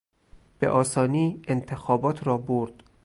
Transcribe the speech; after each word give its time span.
به 0.59 0.69
آسانی 0.69 1.41
انتخابات 1.47 2.27
را 2.27 2.37
برد. 2.37 2.73